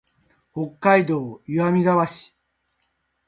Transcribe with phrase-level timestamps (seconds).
[0.51, 2.33] 北海道岩見沢市